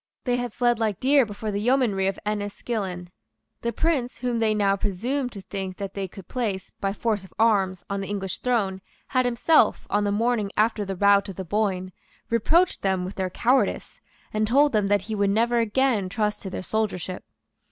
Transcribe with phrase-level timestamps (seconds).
[0.23, 3.09] They had fled like deer before the yeomanry of Enniskillen.
[3.61, 7.31] The Prince whom they now presumed to think that they could place, by force of
[7.37, 11.45] arms, on the English throne, had himself, on the morning after the rout of the
[11.45, 11.91] Boyne,
[12.31, 14.01] reproached them with their cowardice,
[14.33, 17.23] and told them that he would never again trust to their soldiership.